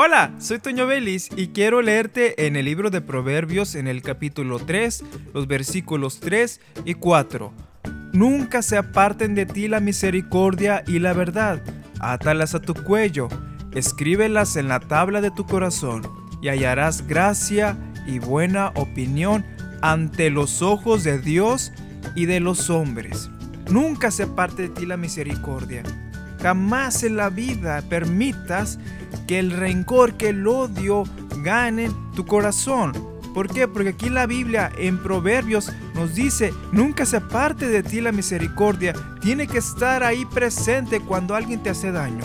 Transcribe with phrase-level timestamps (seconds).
[0.00, 4.60] Hola, soy Toño Vélez y quiero leerte en el libro de Proverbios en el capítulo
[4.60, 5.02] 3,
[5.34, 7.52] los versículos 3 y 4.
[8.12, 11.60] Nunca se aparten de ti la misericordia y la verdad,
[11.98, 13.26] átalas a tu cuello,
[13.74, 16.02] escríbelas en la tabla de tu corazón,
[16.40, 17.76] y hallarás gracia
[18.06, 19.44] y buena opinión
[19.82, 21.72] ante los ojos de Dios
[22.14, 23.30] y de los hombres.
[23.68, 25.82] Nunca se aparte de ti la misericordia.
[26.40, 28.78] Jamás en la vida permitas
[29.26, 31.04] que el rencor, que el odio
[31.42, 32.92] ganen tu corazón.
[33.34, 33.68] ¿Por qué?
[33.68, 38.94] Porque aquí la Biblia en Proverbios nos dice, nunca se aparte de ti la misericordia,
[39.20, 42.24] tiene que estar ahí presente cuando alguien te hace daño.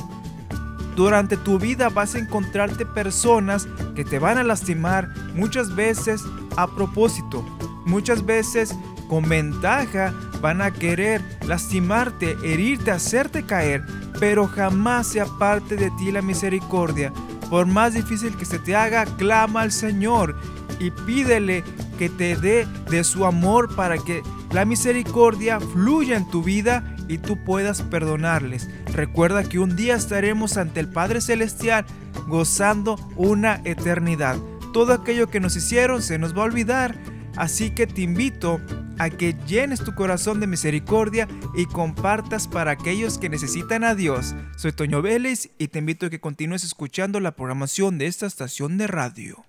[0.95, 6.23] Durante tu vida vas a encontrarte personas que te van a lastimar muchas veces
[6.55, 7.43] a propósito,
[7.85, 8.75] muchas veces
[9.13, 13.83] con ventaja van a querer lastimarte, herirte, hacerte caer,
[14.19, 17.13] pero jamás se aparte de ti la misericordia.
[17.47, 20.35] Por más difícil que se te haga, clama al Señor
[20.79, 21.63] y pídele
[21.99, 27.19] que te dé de su amor para que la misericordia fluya en tu vida y
[27.19, 28.67] tú puedas perdonarles.
[28.93, 31.85] Recuerda que un día estaremos ante el Padre Celestial
[32.27, 34.37] gozando una eternidad.
[34.73, 36.95] Todo aquello que nos hicieron se nos va a olvidar,
[37.37, 38.59] así que te invito
[38.97, 44.35] a que llenes tu corazón de misericordia y compartas para aquellos que necesitan a Dios.
[44.57, 48.77] Soy Toño Vélez y te invito a que continúes escuchando la programación de esta estación
[48.77, 49.45] de radio.